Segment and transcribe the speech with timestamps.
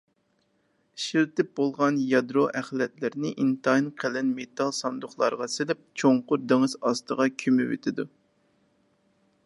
[0.99, 8.09] ئىشلىتىپ بولغان يادرو ئەخلەتلىرىنى ئىنتايىن قېلىن مېتال ساندۇقلارغا سېلىپ چوڭقۇر دېڭىز ئاستىغا كۆمۈۋېتىدۇ.